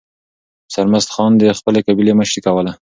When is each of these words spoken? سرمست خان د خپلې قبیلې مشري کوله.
سرمست 0.73 1.09
خان 1.15 1.31
د 1.37 1.43
خپلې 1.59 1.79
قبیلې 1.87 2.13
مشري 2.19 2.39
کوله. 2.45 2.71